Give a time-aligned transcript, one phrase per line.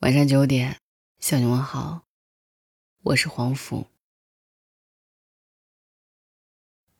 [0.00, 0.78] 晚上九点，
[1.20, 2.04] 向你问好，
[3.02, 3.86] 我是黄甫。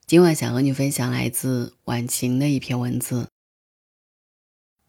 [0.07, 3.29] 今晚想和你分享来自晚晴的一篇文字。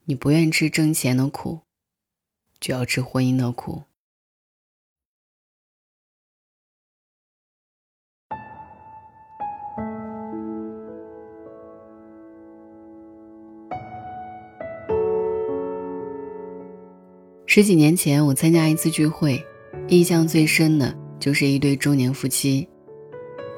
[0.05, 1.63] 你不愿吃挣钱的苦，
[2.61, 3.83] 就要吃婚姻的苦。
[17.57, 19.43] 十几年前，我参加一次聚会，
[19.87, 22.69] 印象最深的就是一对中年夫妻。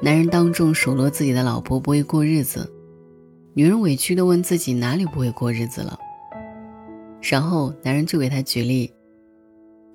[0.00, 2.72] 男人当众数落自己的老婆不会过日子，
[3.52, 5.98] 女人委屈地问自己哪里不会过日子了。
[7.20, 8.90] 然后男人就给她举例：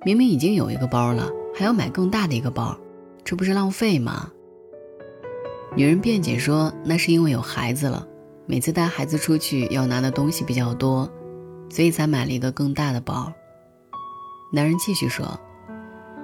[0.04, 2.78] 明明已经有一个包了，还要买更大的一个包，
[3.24, 4.30] 这不是浪费吗？
[5.74, 8.06] 女人辩解说，那是因为有孩子了，
[8.46, 11.10] 每次带孩子出去要拿的东西比较多，
[11.68, 13.32] 所以才买了一个更大的包。
[14.56, 15.38] 男人继续说：“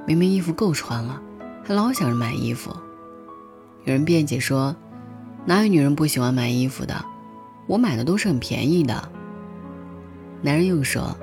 [0.09, 1.21] 明明衣服够穿了，
[1.63, 2.75] 还老想着买衣服。”
[3.85, 4.75] 女人辩解说
[5.45, 7.05] ：“哪有女人不喜欢买衣服的？
[7.67, 9.07] 我买的都是很便宜的。”
[10.41, 11.15] 男人又说：“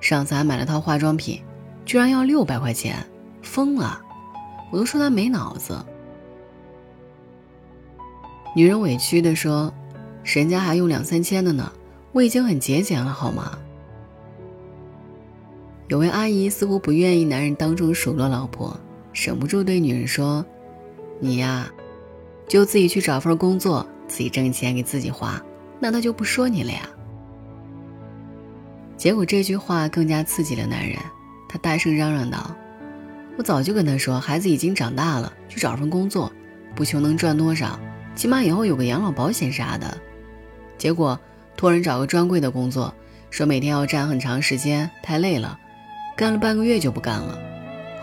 [0.00, 1.42] 上次还买了套化妆品，
[1.84, 3.04] 居然要六百块钱，
[3.42, 4.00] 疯了！
[4.70, 5.84] 我都说他没脑子。”
[8.54, 9.74] 女人委屈地说
[10.22, 11.72] ：“人家还用两三千的呢，
[12.12, 13.58] 我已经很节俭了，好吗？”
[15.88, 18.78] 有位阿姨似乎不愿意男人当众数落老婆，
[19.14, 20.44] 忍不住对女人说
[21.18, 21.66] ：“你呀，
[22.46, 25.42] 就自己去找份工作，自己挣钱给自己花，
[25.80, 26.86] 那他就不说你了呀。”
[28.98, 30.98] 结果这句话更加刺激了男人，
[31.48, 32.54] 他大声嚷嚷道
[33.38, 36.30] ：“我早就跟他说，孩子已经长大了，去找份工作，
[36.74, 37.80] 不求能赚多少，
[38.14, 39.96] 起码以后有个养老保险啥的。
[40.76, 41.18] 结果
[41.56, 42.92] 托人找个专柜的工作，
[43.30, 45.58] 说每天要站很长时间，太累了。”
[46.18, 47.38] 干了半个月就不干了，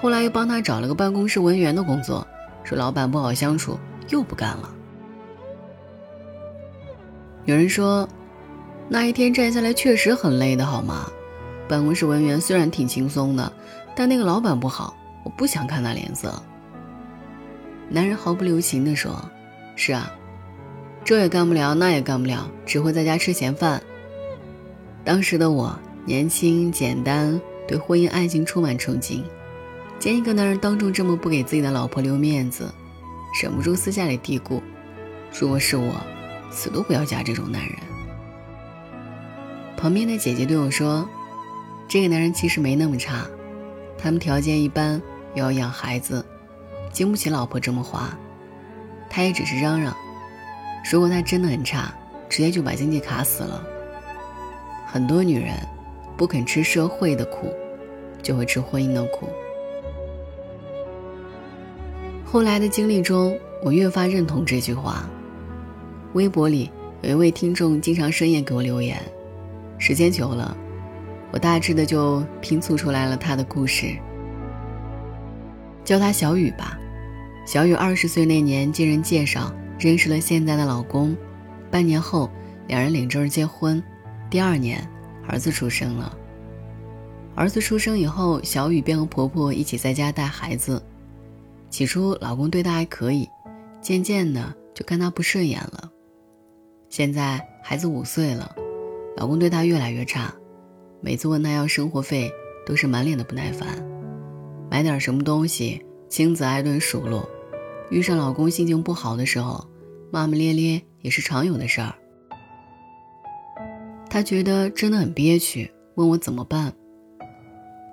[0.02, 2.25] 后来又帮他找了个办公室文员的工作，
[2.63, 4.73] 说老板不好相处，又不干了。
[7.44, 8.07] 有人说，
[8.88, 11.12] 那一天站下来确实很累的，好吗？
[11.67, 13.51] 办公室文员虽然挺轻松的，
[13.94, 14.95] 但那个老板不好，
[15.25, 16.41] 我不想看他脸色。
[17.90, 19.29] 男人毫不留情地说
[19.75, 20.09] ：“是啊，
[21.03, 23.84] 这也干不了，那也干不了，只会在家吃闲饭。”
[25.03, 27.38] 当时的我年轻简单。
[27.68, 29.24] 对婚姻爱情充满憧憬，
[29.98, 32.72] 见一个男人当众这么不给自己的老婆留面子，
[33.42, 34.62] 忍不住私下里嘀咕：
[35.40, 35.96] 如果是我，
[36.52, 37.76] 死都不要嫁这种男人。
[39.76, 41.08] 旁边的姐姐对我说
[41.88, 43.26] ：“这个男人其实没那么差，
[43.97, 45.02] 他们条件一般，
[45.34, 46.26] 又要养孩子，
[46.92, 48.16] 经不起老婆这么花。
[49.09, 49.96] 他也只是嚷嚷，
[50.92, 51.94] 如果他真的很差，
[52.30, 53.64] 直接就把经济卡死了。
[54.86, 55.56] 很多女人。”
[56.18, 57.53] 不肯吃社会的苦，
[58.22, 59.28] 就会吃婚姻的苦。
[62.24, 65.09] 后来的经历中，我越发认同这句话。
[66.14, 66.72] 微博里
[67.02, 69.02] 有一位听众经常深夜给我留言，
[69.78, 70.56] 时间久了，
[71.31, 73.96] 我大致的就拼凑出来了他的故事。
[75.84, 76.80] 叫他小雨吧。
[77.46, 81.16] 小雨二十岁那年经人介绍认识了现在的老公，
[81.70, 82.30] 半年后
[82.68, 83.84] 两人领证结婚，
[84.30, 84.90] 第二年。
[85.28, 86.18] 儿子出生了。
[87.36, 90.81] 儿子出生以后，小雨便和婆婆一起在家带孩子。
[91.69, 93.28] 起初，老公对她还可以，
[93.81, 95.91] 渐渐的就看她不顺眼了。
[96.90, 98.56] 现在孩子五岁了，
[99.18, 100.34] 老公对她越来越差，
[101.02, 102.31] 每次问她要生活费，
[102.66, 103.68] 都是满脸的不耐烦。
[104.72, 107.30] 买点什么东西，亲自挨顿数落。
[107.90, 109.68] 遇上老公心情不好的时候，
[110.12, 111.94] 骂骂咧咧也是常有的事儿。
[114.16, 116.72] 他觉得真的很憋屈，问我怎么办。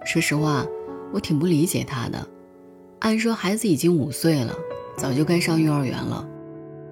[0.04, 0.64] 说实话，
[1.12, 2.24] 我挺不理解他的。
[3.00, 4.54] 按说孩子已经五岁了，
[4.96, 6.24] 早就该上幼儿园了，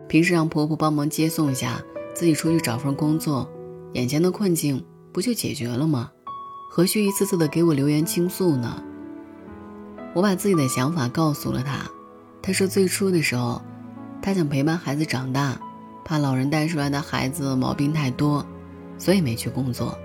[0.08, 1.80] 平时让婆婆帮忙接送一下，
[2.12, 3.48] 自己出去找份工作，
[3.92, 6.10] 眼前的困境不就解决了吗？
[6.68, 8.82] 何须一次次的给我留言倾诉呢？
[10.12, 11.88] 我把自己的想法告诉了他，
[12.42, 13.62] 他说最初的时候，
[14.20, 15.56] 他想陪伴孩子长大，
[16.04, 18.44] 怕老人带出来的孩子毛病太多。
[19.00, 19.98] 所以没去工作，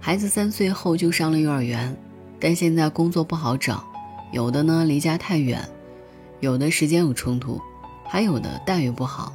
[0.00, 1.94] 孩子三岁后就上了幼儿园，
[2.40, 3.84] 但现在工作不好找，
[4.32, 5.60] 有的呢离家太远，
[6.40, 7.60] 有的时间有冲突，
[8.06, 9.30] 还有的待遇不好，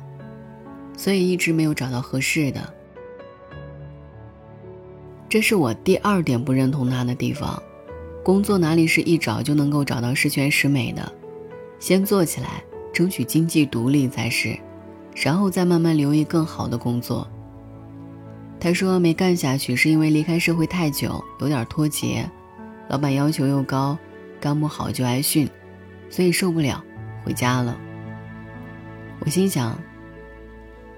[0.98, 2.74] 所以一直没有找到合适的。
[5.30, 7.62] 这是我第二点不认同他的地方，
[8.24, 11.14] 工作哪里是一找就能够找到十全十美的，
[11.80, 14.58] 先做起来，争取经济独立才是，
[15.16, 17.28] 然后再慢慢留意更好的工作。
[18.63, 22.25] 他说没干下去是因为离开社会太久，有点脱节，
[22.88, 23.98] 老板要求又高，
[24.39, 25.45] 干不好就挨训，
[26.10, 26.81] 所以受不了，
[27.25, 27.77] 回家了。
[29.19, 29.77] 我心想，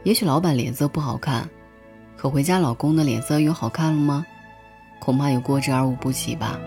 [0.03, 1.49] 也许老板脸色不好看，
[2.15, 4.23] 可回家老公的脸色又好看了吗？
[4.99, 6.59] 恐怕有过之而无不及吧。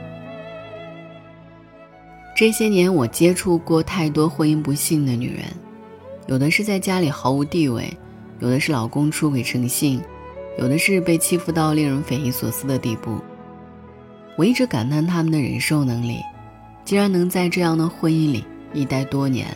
[2.34, 5.44] 这些年，我接触过太多婚姻不幸的女人，
[6.26, 7.88] 有的是在家里毫无地位，
[8.40, 10.02] 有的是老公出轨成性，
[10.58, 13.18] 有的是被欺负到令人匪夷所思的地步。
[14.36, 16.20] 我一直感叹他们的忍受能力，
[16.84, 18.44] 竟然能在这样的婚姻里
[18.74, 19.46] 一待多年，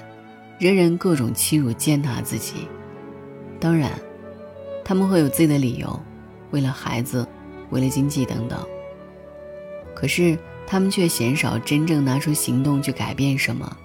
[0.58, 2.68] 人人各种欺辱践踏自己。
[3.60, 3.90] 当然，
[4.82, 6.00] 他们会有自己的理由，
[6.50, 7.26] 为了孩子，
[7.70, 8.58] 为了经济等等。
[9.94, 10.38] 可是。
[10.64, 13.76] 他们却鲜少真正拿出行动去改变什么，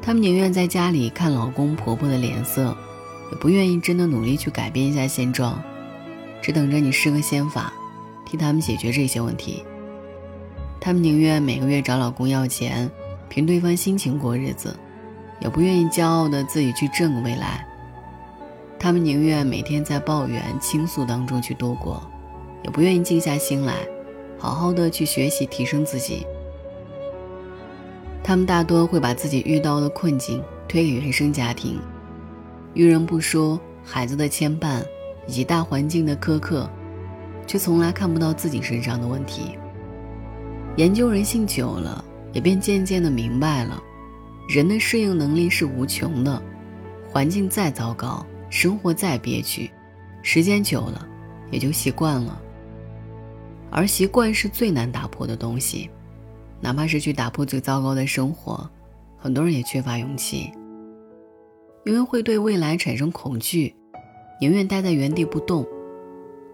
[0.00, 2.74] 他们宁愿在家里看老公婆婆的脸色，
[3.30, 5.60] 也不愿意真的努力去改变一下现状，
[6.42, 7.72] 只等着你施个仙法，
[8.26, 9.64] 替他们解决这些问题。
[10.80, 12.90] 他们宁愿每个月找老公要钱，
[13.28, 14.76] 凭对方心情过日子，
[15.40, 17.64] 也不愿意骄傲的自己去挣个未来。
[18.80, 22.02] 他们宁愿每天在抱怨倾诉当中去度过，
[22.64, 23.76] 也不愿意静下心来。
[24.36, 26.26] 好好的去学习提升自己。
[28.24, 31.78] 他们大多会把自己遇到的困境推给原生家庭，
[32.74, 34.82] 遇人不淑，孩子的牵绊
[35.26, 36.68] 以及大环境的苛刻，
[37.46, 39.58] 却从来看不到自己身上的问题。
[40.76, 43.82] 研究人性久了，也便渐渐的明白了，
[44.48, 46.42] 人的适应能力是无穷的，
[47.08, 49.70] 环境再糟糕，生活再憋屈，
[50.22, 51.06] 时间久了，
[51.50, 52.40] 也就习惯了。
[53.70, 55.90] 而习惯是最难打破的东西，
[56.60, 58.68] 哪怕是去打破最糟糕的生活，
[59.18, 60.50] 很多人也缺乏勇气，
[61.84, 63.74] 因为会对未来产生恐惧，
[64.42, 65.64] 宁愿待在原地不动，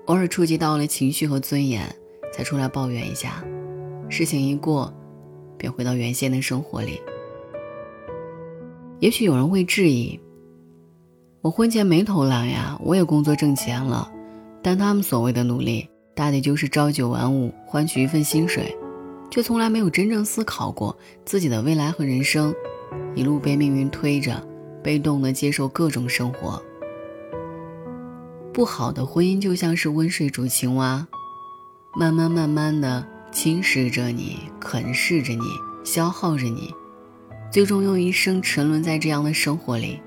[0.04, 1.90] 偶尔触及到了情绪和尊严，
[2.30, 3.42] 才出来抱怨一下，
[4.10, 4.92] 事情一过，
[5.56, 7.00] 便回到原先的生活里。
[9.00, 10.20] 也许有人会质疑，
[11.40, 14.12] 我婚前没偷懒呀，我也工作挣钱了，
[14.62, 15.88] 但他们所谓的努力。
[16.14, 18.76] 大抵就是朝九晚五换取一份薪水，
[19.30, 20.94] 却从来没有真正思考过
[21.24, 22.54] 自己的未来和人生，
[23.14, 24.46] 一路被命运推着，
[24.82, 26.62] 被动的接受各种生活。
[28.58, 31.06] 不好的婚姻就像是温水煮青蛙，
[31.94, 35.44] 慢慢慢慢的侵蚀着你，啃噬着你，
[35.84, 36.74] 消耗着你，
[37.52, 40.00] 最终用一生沉沦在这样的生活里。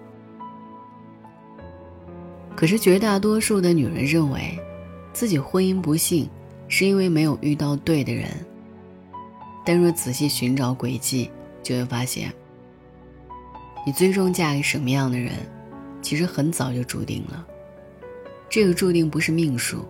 [2.54, 4.60] 可是绝大多数的女人认为。
[5.14, 6.30] 自己婚姻不幸，
[6.68, 8.28] 是因为没有遇到对的人。
[9.66, 11.32] 但若仔细寻找轨迹，
[11.64, 12.34] 就会发现，
[13.86, 15.32] 你最终嫁给什么样的人，
[16.02, 17.48] 其实很早就注定了。
[18.52, 19.84] 这个注定不是命数，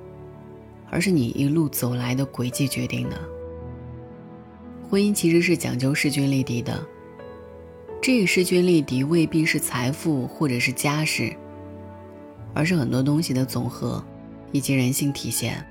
[0.90, 3.20] 而是你一路走来的轨迹决定的。
[4.90, 6.82] 婚姻其实是讲究势均力敌的，
[8.02, 11.36] 这个势均力敌未必是财富或者是家世，
[12.54, 14.02] 而是很多东西的总和。
[14.54, 15.66] 以及人性体现。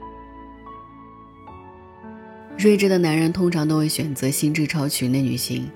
[2.56, 5.70] 睿智的男人通常都会选择心智超群的女性，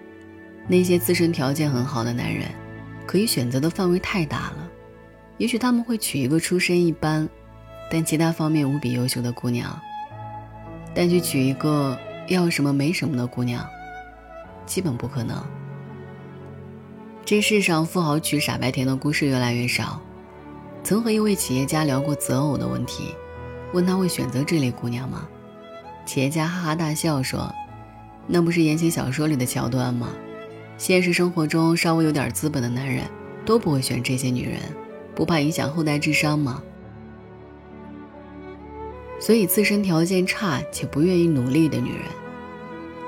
[0.67, 2.49] 那些自身条件很好的男人，
[3.07, 4.64] 可以选择的范围太大了。
[5.39, 7.29] 也许他们会娶一个出身一般，
[7.91, 9.79] 但其他方面无比优秀的姑娘，
[10.95, 11.99] 但去娶一个
[12.29, 13.67] 要什么没什么的姑娘，
[14.65, 15.45] 基本不可能。
[17.25, 20.01] 这世上富豪娶傻白甜的故事越来越少。
[20.83, 23.15] 曾和一位企业家聊过择偶的问题，
[23.73, 25.27] 问他会选择这类姑娘吗？
[26.05, 27.51] 企业家哈哈大笑说
[28.29, 30.11] ：“那不是言情小说里的桥段吗？
[30.77, 33.05] 现实生活中稍微有点资本的男人
[33.47, 34.61] 都不会选这些女人，
[35.15, 36.63] 不怕影响后代智商吗？”
[39.21, 42.03] 所以，自身条件差且不愿意努力的女人，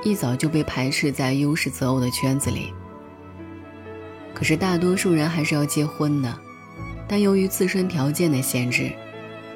[0.03, 2.73] 一早就被排斥在优势择偶的圈子里。
[4.33, 6.35] 可是，大多数人还是要结婚的。
[7.09, 8.91] 但由于自身条件的限制，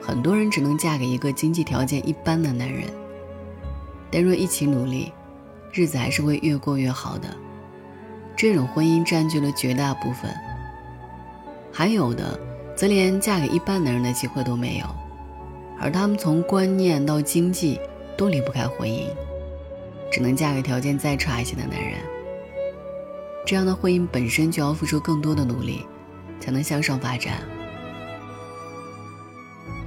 [0.01, 2.85] 很多人只能嫁给一个经济条件一般的男人。
[4.11, 5.13] 但若一起努力，
[5.73, 7.29] 日子还是会越过越好的。
[8.37, 10.31] 这种婚姻占据了绝大部分，
[11.73, 12.39] 还有的
[12.75, 14.87] 则连嫁给一般男人的机会都没有，
[15.79, 17.81] 而他们从观念到经济
[18.17, 19.07] 都离不开婚姻，
[20.11, 21.95] 只能嫁给条件再差一些的男人。
[23.47, 25.85] 这样的婚姻本身就要付出更多的努力。
[26.41, 27.35] 才能向上发展。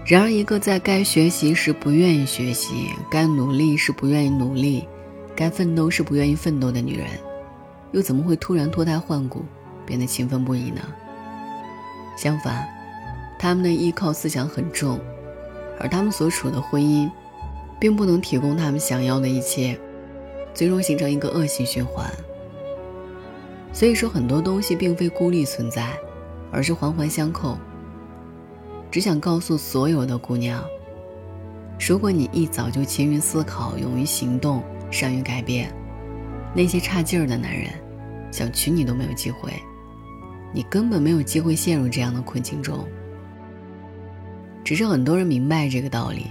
[0.06, 4.88] 然而，一个在该学习时不愿意学习，该努力时不愿意努力，
[5.36, 7.08] 该奋斗时不愿意奋斗的女人，
[7.92, 9.44] 又怎么会突然脱胎换骨，
[9.84, 10.82] 变得勤奋不已呢？
[12.16, 12.68] 相反，
[13.40, 15.00] 他们的依靠思想很重，
[15.80, 17.10] 而他们所处的婚姻，
[17.80, 19.78] 并不能提供他们想要的一切，
[20.54, 22.10] 最终形成一个恶性循环。
[23.72, 25.98] 所以说，很多东西并非孤立存在，
[26.52, 27.58] 而是环环相扣。
[28.92, 30.64] 只想告诉所有的姑娘：
[31.80, 35.74] 如果你一早就勤于思考、勇于行动、善于改变，
[36.54, 37.72] 那些差劲儿的男人
[38.32, 39.52] 想娶你都没有机会，
[40.54, 42.88] 你根本没有机会陷入这样的困境中。
[44.64, 46.28] 只是很多人明白这个道理，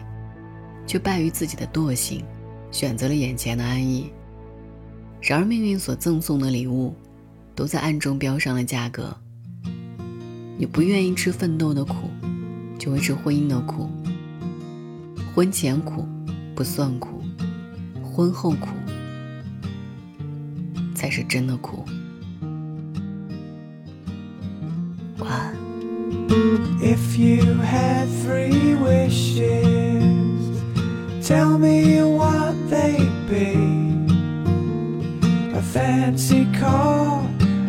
[0.87, 2.25] 却败于自己的惰性，
[2.71, 4.11] 选择了眼前的安逸。
[5.21, 6.95] 然而，命运所赠送的礼物。
[7.55, 9.15] 都在暗中标上了价格。
[10.57, 12.09] 你不愿意吃奋斗的苦，
[12.79, 13.91] 就会吃婚姻的苦。
[15.35, 16.07] 婚前苦
[16.55, 17.23] 不算苦，
[18.03, 18.69] 婚后苦
[20.95, 21.85] 才是真的苦。
[35.55, 37.25] A fancy car,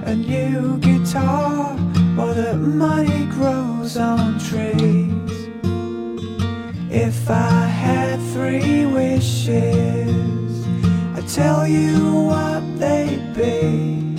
[0.06, 1.74] a new guitar
[2.18, 5.50] or that money grows on trees.
[6.90, 10.66] If I had three wishes,
[11.16, 14.16] I'd tell you what they'd be.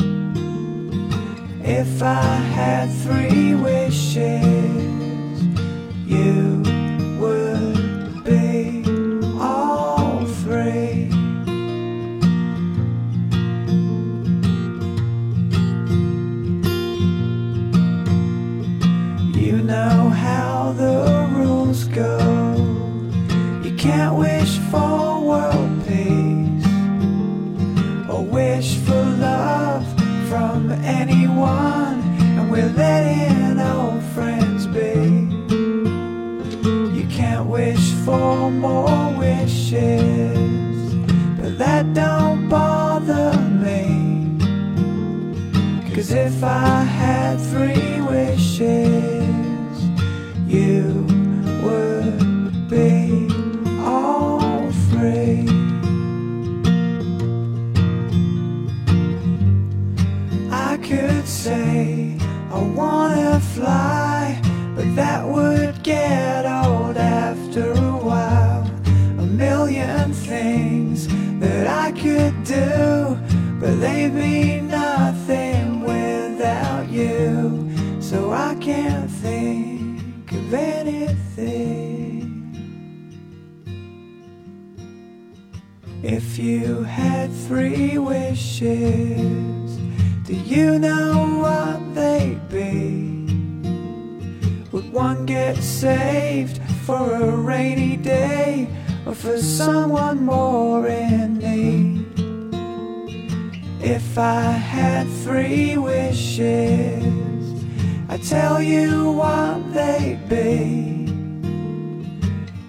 [1.62, 2.22] If I
[2.58, 4.63] had three wishes,
[32.76, 34.94] letting old friends be.
[36.96, 40.94] You can't wish for more wishes,
[41.38, 44.38] but that don't bother me.
[45.94, 48.64] Cause if I had three wishes,
[50.46, 51.06] you
[51.62, 53.28] would be
[53.80, 55.63] all free.
[63.54, 64.40] Fly,
[64.74, 68.66] but that would get old after a while.
[69.18, 71.06] A million things
[71.38, 73.16] that I could do,
[73.60, 77.70] but they'd be nothing without you,
[78.00, 81.94] so I can't think of anything.
[86.02, 89.78] If you had three wishes,
[90.26, 93.13] do you know what they'd be?
[94.94, 98.68] one gets saved for a rainy day
[99.04, 102.06] or for someone more in need.
[103.82, 107.64] If I had three wishes,
[108.08, 111.08] I'd tell you what they'd be.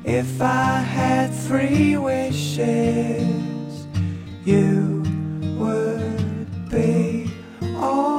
[0.04, 3.88] If I had three wishes,
[4.44, 5.04] you
[5.60, 7.30] would be
[7.76, 8.15] all.